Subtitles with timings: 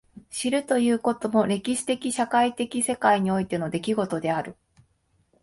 [0.31, 4.55] 知るということも歴史的社会的世界においての出来事である。